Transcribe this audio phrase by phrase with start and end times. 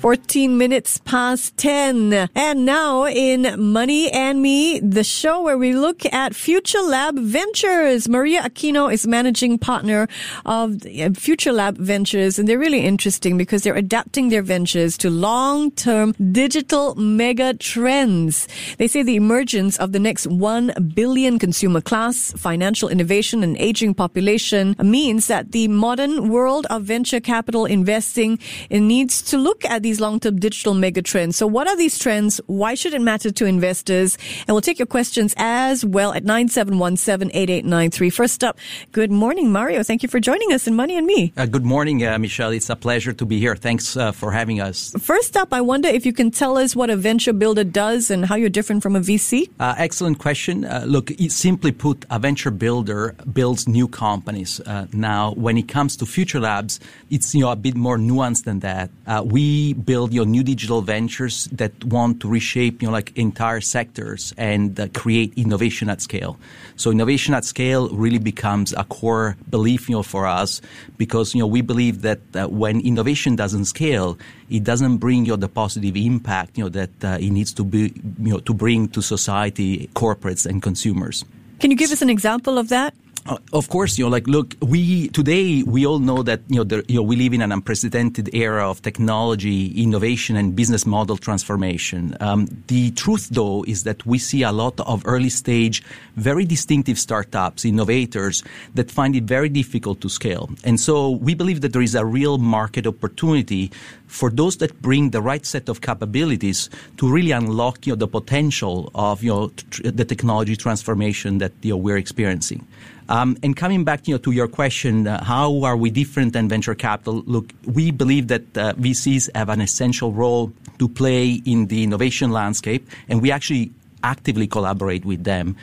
[0.00, 2.30] 14 minutes past 10.
[2.34, 8.08] And now in Money and Me, the show where we look at Future Lab Ventures.
[8.08, 10.08] Mario Aquino is managing partner
[10.46, 12.38] of uh, Future Lab Ventures.
[12.38, 18.48] And they're really interesting because they're adapting their ventures to long-term digital mega trends.
[18.78, 23.92] They say the emergence of the next 1 billion consumer class, financial innovation and aging
[23.92, 28.38] population means that the modern world of venture capital investing
[28.70, 31.34] needs to look at these these long-term digital megatrends.
[31.34, 32.40] So what are these trends?
[32.46, 34.16] Why should it matter to investors?
[34.46, 38.12] And we'll take your questions as well at 9717-8893.
[38.12, 38.56] First up,
[38.92, 39.82] good morning, Mario.
[39.82, 41.32] Thank you for joining us in Money and Me.
[41.36, 42.52] Uh, good morning, uh, Michelle.
[42.52, 43.56] It's a pleasure to be here.
[43.56, 44.94] Thanks uh, for having us.
[45.00, 48.24] First up, I wonder if you can tell us what a venture builder does and
[48.24, 49.50] how you're different from a VC.
[49.58, 50.64] Uh, excellent question.
[50.64, 54.60] Uh, look, simply put, a venture builder builds new companies.
[54.60, 56.78] Uh, now, when it comes to Future Labs,
[57.10, 58.88] it's you know a bit more nuanced than that.
[59.24, 64.34] we build your new digital ventures that want to reshape you know like entire sectors
[64.36, 66.38] and uh, create innovation at scale.
[66.76, 70.60] So innovation at scale really becomes a core belief you know for us
[70.98, 75.32] because you know we believe that uh, when innovation doesn't scale, it doesn't bring you
[75.32, 78.54] know, the positive impact you know that uh, it needs to be you know to
[78.54, 81.24] bring to society, corporates and consumers.
[81.60, 82.94] Can you give us an example of that?
[83.30, 86.64] Uh, of course, you know, like, look, we today we all know that you know,
[86.64, 91.16] there, you know, we live in an unprecedented era of technology, innovation, and business model
[91.16, 92.16] transformation.
[92.18, 95.84] Um, the truth, though, is that we see a lot of early stage,
[96.16, 98.42] very distinctive startups, innovators
[98.74, 102.04] that find it very difficult to scale, and so we believe that there is a
[102.04, 103.70] real market opportunity
[104.08, 108.08] for those that bring the right set of capabilities to really unlock you know, the
[108.08, 112.66] potential of you know, tr- the technology transformation that you know, we're experiencing.
[113.10, 116.48] Um, and coming back you know, to your question, uh, how are we different than
[116.48, 117.24] venture capital?
[117.26, 122.30] Look, we believe that uh, VCs have an essential role to play in the innovation
[122.30, 123.72] landscape, and we actually
[124.04, 125.56] actively collaborate with them.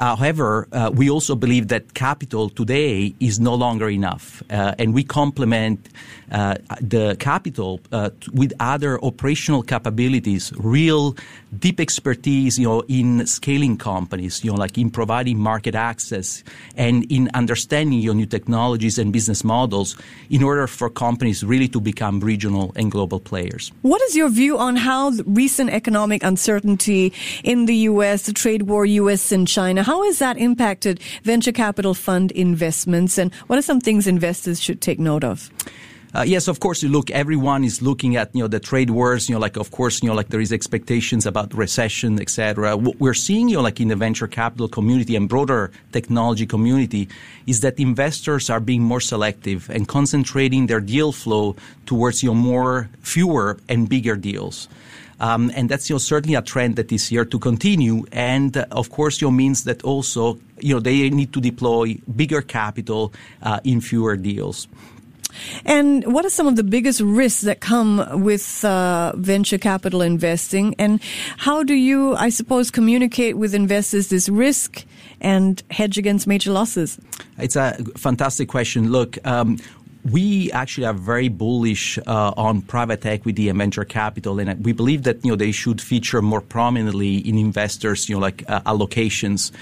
[0.00, 5.04] However, uh, we also believe that capital today is no longer enough, uh, and we
[5.04, 5.90] complement
[6.32, 11.16] uh, the capital uh, with other operational capabilities, real
[11.58, 16.44] deep expertise, you know, in scaling companies, you know, like in providing market access
[16.76, 19.96] and in understanding your new technologies and business models
[20.30, 23.72] in order for companies really to become regional and global players.
[23.82, 27.12] What is your view on how recent economic uncertainty
[27.42, 29.32] in the U.S., the trade war, U.S.
[29.32, 34.06] and China, how has that impacted venture capital fund investments and what are some things
[34.06, 35.50] investors should take note of?
[36.14, 36.84] Uh, yes, of course.
[36.84, 39.28] Look, everyone is looking at you know the trade wars.
[39.28, 42.76] You know, like of course, you know, like there is expectations about recession, etc.
[42.76, 47.08] What we're seeing, you know, like in the venture capital community and broader technology community,
[47.48, 51.56] is that investors are being more selective and concentrating their deal flow
[51.86, 54.68] towards you know more fewer and bigger deals.
[55.20, 58.04] Um, and that's you know certainly a trend that is here to continue.
[58.12, 61.96] And uh, of course, you know, means that also you know they need to deploy
[62.16, 64.66] bigger capital uh, in fewer deals.
[65.64, 70.74] And what are some of the biggest risks that come with uh, venture capital investing?
[70.78, 71.00] And
[71.36, 74.84] how do you, I suppose, communicate with investors this risk
[75.20, 76.98] and hedge against major losses?
[77.38, 78.90] It's a fantastic question.
[78.90, 79.58] Look, um,
[80.08, 85.02] we actually are very bullish uh, on private equity and venture capital, and we believe
[85.02, 89.52] that you know they should feature more prominently in investors, you know, like uh, allocations.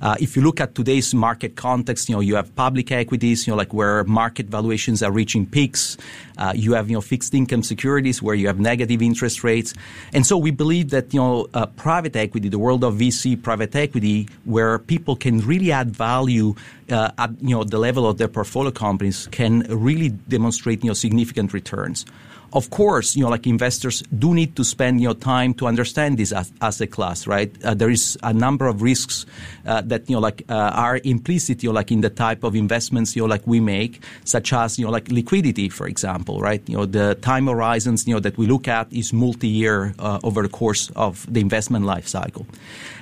[0.00, 3.52] Uh, if you look at today's market context, you know, you have public equities, you
[3.52, 5.96] know, like where market valuations are reaching peaks.
[6.36, 9.74] Uh, you have you know fixed income securities where you have negative interest rates,
[10.12, 13.74] and so we believe that you know uh, private equity, the world of VC private
[13.74, 16.54] equity, where people can really add value
[16.90, 20.94] uh, at you know the level of their portfolio companies, can really demonstrate you know
[20.94, 22.04] significant returns.
[22.52, 26.18] Of course, you know, like investors do need to spend you know time to understand
[26.18, 27.52] this as, asset class, right?
[27.62, 29.26] Uh, there is a number of risks
[29.66, 32.56] uh, that you know like uh, are implicit, you know, like in the type of
[32.56, 36.62] investments you know like we make, such as you know like liquidity, for example, right?
[36.66, 40.42] You know, the time horizons you know that we look at is multi-year uh, over
[40.42, 42.46] the course of the investment life cycle.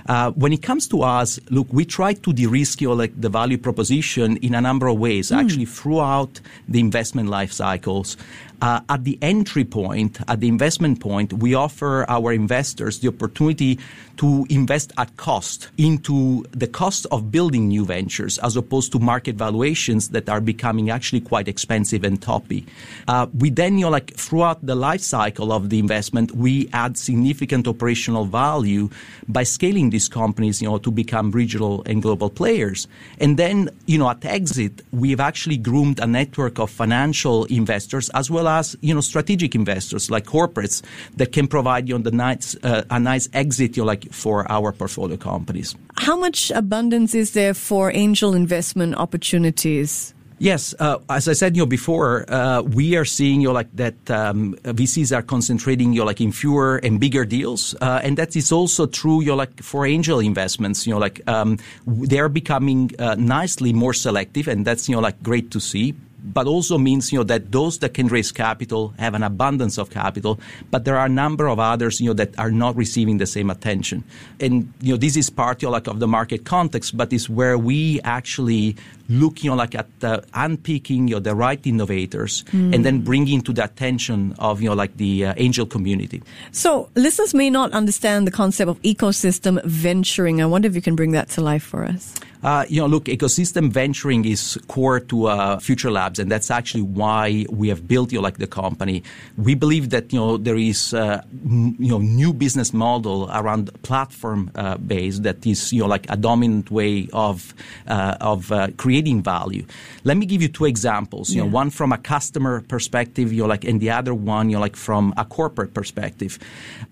[0.09, 3.29] Uh, when it comes to us, look, we try to de-risk you know, like the
[3.29, 5.37] value proposition in a number of ways, mm.
[5.37, 8.17] actually throughout the investment life cycles.
[8.63, 13.79] Uh, at the entry point, at the investment point, we offer our investors the opportunity
[14.17, 19.37] to invest at cost into the cost of building new ventures as opposed to market
[19.37, 22.65] valuations that are becoming actually quite expensive and toppy.
[23.09, 26.97] Uh, we then, you know, like throughout the life cycle of the investment, we add
[26.97, 28.89] significant operational value
[29.29, 32.89] by scaling these companies, you know, to become regional and global players.
[33.19, 38.31] And then, you know, at exit, we've actually groomed a network of financial investors as
[38.31, 40.83] well as, you know, strategic investors like corporates
[41.17, 44.73] that can provide you on the nice, uh, a nice exit, you like for our
[44.73, 45.75] portfolio companies.
[45.97, 50.15] How much abundance is there for angel investment opportunities?
[50.39, 53.75] Yes, uh, as I said, you know, before, uh, we are seeing, you know, like
[53.77, 58.19] that um, VCs are concentrating, you know, like in fewer and bigger deals, uh, and
[58.19, 61.57] that is also true, you know, like for angel investments, you know, like um,
[61.87, 65.95] they're becoming uh, nicely more selective, and that's, you know, like great to see
[66.27, 69.91] but also means you know that those that can raise capital have an abundance of
[69.91, 70.41] capital,
[70.71, 73.51] but there are a number of others you know that are not receiving the same
[73.51, 74.05] attention.
[74.41, 77.29] And you know this is part you know, like of the market context, but it's
[77.29, 78.77] where we actually
[79.09, 82.75] look you know like at uh, unpicking you know, the right innovators mm.
[82.75, 86.23] and then bringing to the attention of you know like the uh, angel community.
[86.53, 90.43] So listeners may not understand the concept of ecosystem venturing.
[90.43, 92.15] I wonder if you can bring that to life for us.
[92.43, 96.83] Uh, you know, look, ecosystem venturing is core to uh, Future Labs, and that's actually
[96.83, 99.03] why we have built, you know, like the company.
[99.37, 103.71] We believe that you know there is uh, m- you know new business model around
[103.83, 107.55] platform uh, base that is you know like a dominant way of
[107.89, 109.65] uh, of uh, creating value.
[110.05, 111.31] Let me give you two examples.
[111.31, 111.49] You yeah.
[111.49, 114.61] know, one from a customer perspective, you know, like, and the other one, you know,
[114.61, 116.39] like from a corporate perspective.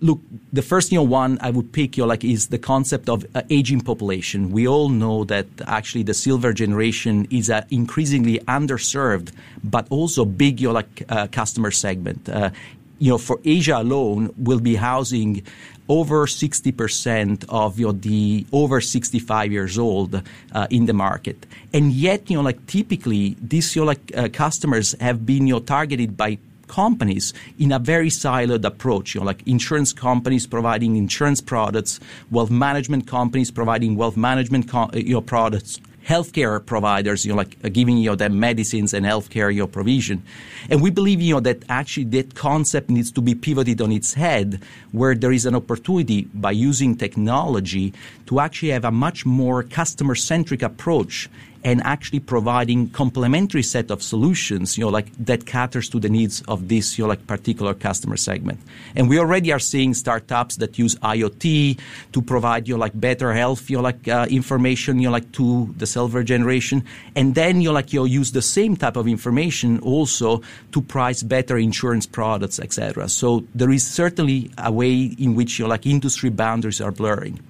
[0.00, 0.20] Look,
[0.52, 3.26] the first you know one I would pick, you know, like is the concept of
[3.50, 4.50] aging population.
[4.50, 9.28] We all know that that actually the silver generation is an increasingly underserved
[9.74, 12.28] but also big like uh, customer segment.
[12.28, 12.50] Uh,
[12.98, 15.42] you know, for Asia alone, will be housing
[15.88, 20.22] over 60% of you know, the over 65 years old
[20.52, 21.44] uh, in the market.
[21.72, 25.54] And yet, you know, like typically, these you know, like uh, customers have been you
[25.54, 26.38] know, targeted by
[26.68, 32.00] companies in a very siloed approach, you know, like insurance companies providing insurance products,
[32.30, 37.56] wealth management companies providing wealth management co- you know, products healthcare providers, you know, like
[37.64, 40.22] uh, giving you know, them medicines and healthcare your provision.
[40.68, 44.14] And we believe, you know, that actually that concept needs to be pivoted on its
[44.14, 44.62] head,
[44.92, 47.92] where there is an opportunity by using technology
[48.26, 51.28] to actually have a much more customer centric approach
[51.64, 56.42] and actually providing complementary set of solutions, you know, like that caters to the needs
[56.46, 58.60] of this, you know, like particular customer segment.
[58.94, 61.80] And we already are seeing startups that use IoT
[62.12, 65.32] to provide you know, like better health, you know, like uh, information, you know, like
[65.32, 66.84] to the silver generation,
[67.16, 71.22] and then you know, like you'll use the same type of information also to price
[71.22, 73.08] better insurance products, etc.
[73.08, 77.40] So there is certainly a way in which you know, like industry boundaries are blurring.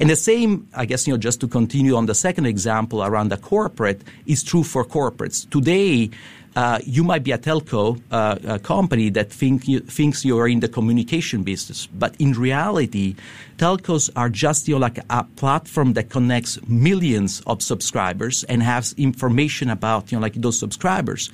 [0.00, 3.30] And the same, I guess, you know, just to continue on the second example around
[3.30, 5.48] the corporate is true for corporates.
[5.50, 6.10] Today,
[6.56, 10.48] uh, you might be a telco uh, a company that think you, thinks you are
[10.48, 13.16] in the communication business, but in reality,
[13.56, 18.94] telcos are just you know, like a platform that connects millions of subscribers and has
[18.96, 21.30] information about you know like those subscribers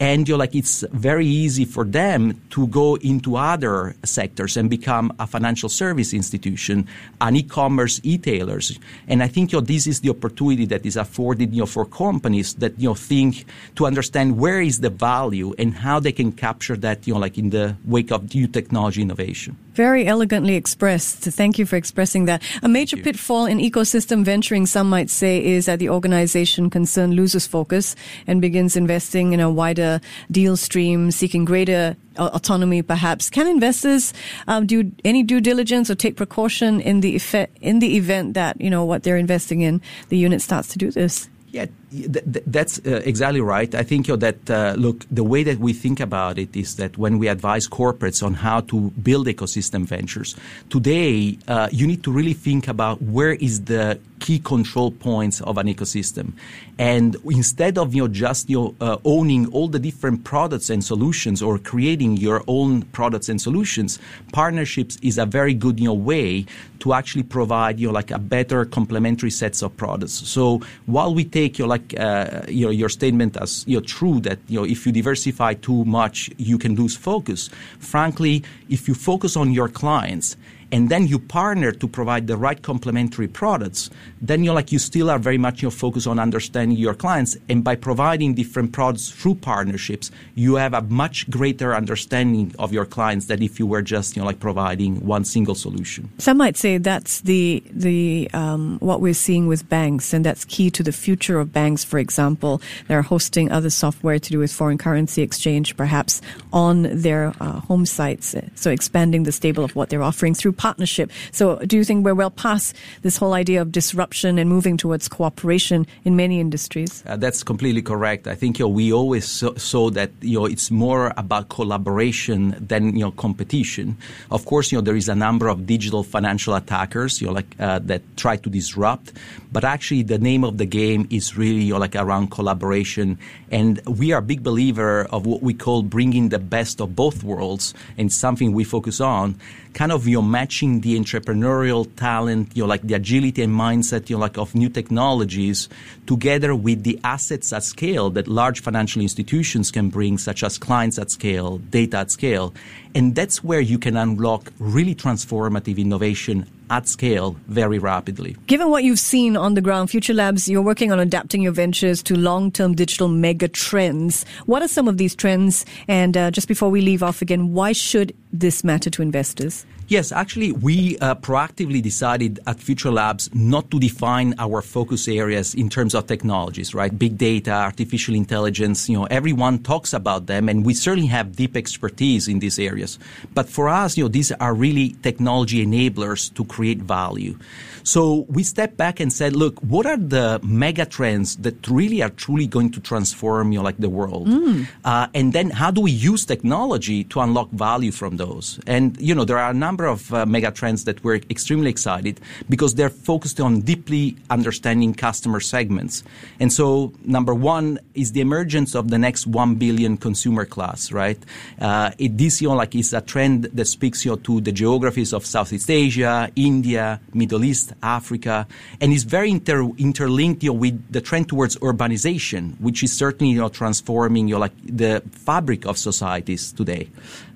[0.00, 5.12] and you're like it's very easy for them to go into other sectors and become
[5.20, 6.88] a financial service institution,
[7.20, 8.78] an e-commerce e-tailers.
[9.06, 11.84] And I think you know, this is the opportunity that is afforded you know, for
[11.84, 13.44] companies that you know think
[13.76, 17.38] to understand where is the value and how they can capture that you know like
[17.38, 19.56] in the wake of new technology innovation.
[19.74, 21.18] Very elegantly expressed.
[21.20, 22.42] Thank you for expressing that.
[22.62, 27.46] A major pitfall in ecosystem venturing, some might say, is that the organization concerned loses
[27.46, 30.00] focus and begins investing in a wider
[30.30, 33.30] deal stream, seeking greater autonomy perhaps.
[33.30, 34.12] Can investors
[34.48, 38.60] um, do any due diligence or take precaution in the effect, in the event that,
[38.60, 41.28] you know, what they're investing in, the unit starts to do this?
[41.52, 43.74] Yeah, th- that's uh, exactly right.
[43.74, 46.76] I think you know, that uh, look, the way that we think about it is
[46.76, 50.36] that when we advise corporates on how to build ecosystem ventures,
[50.68, 55.56] today uh, you need to really think about where is the key control points of
[55.56, 56.32] an ecosystem,
[56.78, 60.84] and instead of you know just you know, uh, owning all the different products and
[60.84, 63.98] solutions or creating your own products and solutions,
[64.32, 66.46] partnerships is a very good you know way
[66.80, 70.12] to actually provide you know like a better complementary sets of products.
[70.12, 73.84] So while we take you know, like uh, you know, your statement as you know,
[73.84, 77.50] true that you know, if you diversify too much, you can lose focus.
[77.78, 80.36] Frankly, if you focus on your clients
[80.72, 85.10] and then you partner to provide the right complementary products, then you're like you still
[85.10, 89.10] are very much you know, focused on understanding your clients, and by providing different products
[89.10, 93.82] through partnerships, you have a much greater understanding of your clients than if you were
[93.82, 96.10] just you know like providing one single solution.
[96.18, 100.70] Some might say that's the the um, what we're seeing with banks, and that's key
[100.70, 101.84] to the future of banks.
[101.84, 106.20] For example, they're hosting other software to do with foreign currency exchange, perhaps
[106.52, 108.34] on their uh, home sites.
[108.54, 111.10] So expanding the stable of what they're offering through partnership.
[111.32, 115.08] So do you think we're well past this whole idea of disruption and moving towards
[115.08, 117.02] cooperation in many industries?
[117.06, 118.26] Uh, that's completely correct.
[118.26, 119.24] I think you know, we always
[119.56, 123.96] saw, that you know it's more about collaboration than you know competition.
[124.30, 127.50] Of course, you know there is a number of digital financial attackers, you know, like
[127.58, 129.14] uh, that try to disrupt,
[129.50, 133.18] but actually the name of the game is really you know, like around collaboration,
[133.50, 137.24] and we are a big believer of what we call bringing the best of both
[137.24, 139.40] worlds, and something we focus on
[139.74, 144.16] kind of you're matching the entrepreneurial talent, you know, like the agility and mindset, you
[144.16, 145.68] know, like of new technologies
[146.06, 150.98] together with the assets at scale that large financial institutions can bring, such as clients
[150.98, 152.52] at scale, data at scale.
[152.94, 158.36] And that's where you can unlock really transformative innovation at scale very rapidly.
[158.46, 162.02] Given what you've seen on the ground, Future Labs, you're working on adapting your ventures
[162.04, 164.24] to long-term digital mega trends.
[164.46, 165.66] What are some of these trends?
[165.88, 169.66] And uh, just before we leave off again, why should this matter to investors?
[169.90, 175.52] Yes, actually, we uh, proactively decided at Future Labs not to define our focus areas
[175.52, 176.96] in terms of technologies, right?
[176.96, 181.56] Big data, artificial intelligence, you know, everyone talks about them, and we certainly have deep
[181.56, 183.00] expertise in these areas.
[183.34, 187.36] But for us, you know, these are really technology enablers to create value.
[187.82, 192.10] So we stepped back and said, look, what are the mega trends that really are
[192.10, 194.28] truly going to transform, you know, like the world?
[194.28, 194.68] Mm.
[194.84, 198.60] Uh, and then how do we use technology to unlock value from those?
[198.66, 202.20] And, you know, there are a number of uh, mega trends that we're extremely excited
[202.48, 206.02] because they're focused on deeply understanding customer segments.
[206.38, 211.18] And so number one is the emergence of the next 1 billion consumer class, right?
[211.60, 214.52] Uh, it, this, you know, like is a trend that speaks, you know, to the
[214.52, 218.46] geographies of Southeast Asia, India, Middle East, Africa,
[218.80, 223.32] and is very inter- interlinked you know, with the trend towards urbanization, which is certainly
[223.32, 226.88] you know, transforming you know, like the fabric of societies today.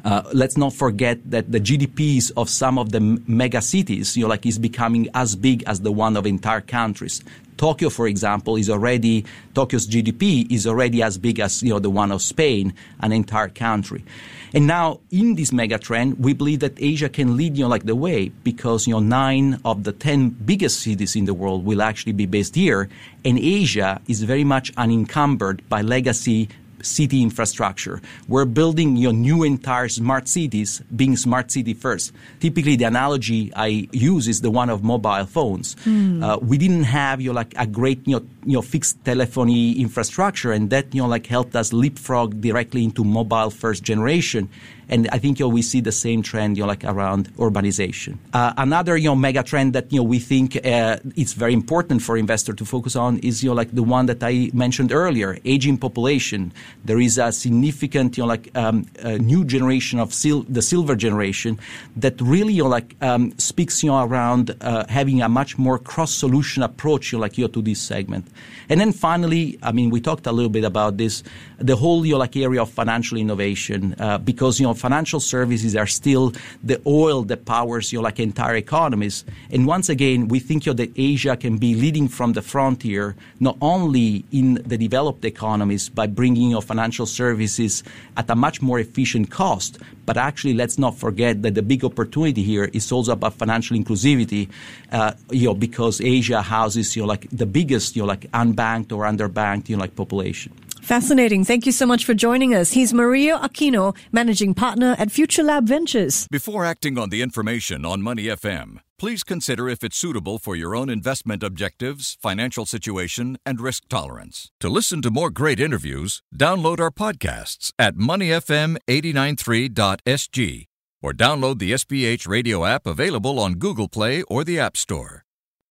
[0.04, 4.29] Uh, let's not forget that the GDPs of some of the mega cities, you know,
[4.29, 7.23] like is becoming as big as the one of entire countries.
[7.57, 9.25] Tokyo, for example, is already
[9.55, 13.49] Tokyo's GDP is already as big as you know the one of Spain, an entire
[13.49, 14.05] country.
[14.53, 17.85] And now in this mega trend, we believe that Asia can lead you know, like
[17.85, 21.83] the way because you know nine of the ten biggest cities in the world will
[21.83, 22.88] actually be based here,
[23.25, 26.49] and Asia is very much unencumbered by legacy
[26.85, 28.00] city infrastructure.
[28.29, 32.12] We're building your new entire smart cities, being smart city first.
[32.41, 35.75] Typically, the analogy I use is the one of mobile phones.
[35.85, 36.23] Mm.
[36.23, 39.81] Uh, we didn't have you know, like a great you know, you know fixed telephony
[39.81, 44.49] infrastructure, and that you know like helped us leapfrog directly into mobile first generation.
[44.88, 48.19] And I think you know, we see the same trend, you know, like around urbanization.
[48.33, 52.03] Uh, another, you know, mega trend that you know we think uh, it's very important
[52.03, 55.38] for investors to focus on is, you know, like the one that I mentioned earlier,
[55.45, 56.53] aging population.
[56.85, 61.59] There is a significant, you know, like um, new generation of sil- the silver generation
[61.97, 65.79] that really, you know, like um, speaks, you know, around uh, having a much more
[65.79, 68.26] cross-solution approach, you know, like you know, to this segment.
[68.69, 71.23] And then finally, I mean, we talked a little bit about this,
[71.59, 75.76] the whole, you know, like area of financial innovation, uh, because you know financial services
[75.76, 79.25] are still the oil that powers you know, like entire economies.
[79.50, 83.16] And once again, we think you know, that Asia can be leading from the frontier,
[83.40, 87.83] not only in the developed economies by bringing you know, financial services
[88.16, 92.43] at a much more efficient cost, but actually let's not forget that the big opportunity
[92.43, 94.49] here is also about financial inclusivity,
[94.93, 98.93] uh, you know, because Asia houses you know, like the biggest you know, like unbanked
[98.93, 100.52] or underbanked you know, like population.
[100.85, 101.45] Fascinating.
[101.45, 102.73] Thank you so much for joining us.
[102.73, 106.29] He's Mario Aquino, managing partner at Future Lab Ventures.
[106.31, 110.76] Before acting on the information on Money FM, please consider if it's suitable for your
[110.76, 114.50] own investment objectives, financial situation, and risk tolerance.
[114.61, 120.67] To listen to more great interviews, download our podcasts at moneyfm893.sg
[121.00, 125.24] or download the SPH radio app available on Google Play or the App Store.